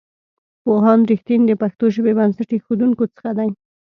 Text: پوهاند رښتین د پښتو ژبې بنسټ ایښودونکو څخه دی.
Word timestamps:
پوهاند 0.63 1.03
رښتین 1.11 1.41
د 1.45 1.51
پښتو 1.61 1.85
ژبې 1.95 2.13
بنسټ 2.17 2.49
ایښودونکو 2.53 3.03
څخه 3.13 3.29
دی. 3.37 3.49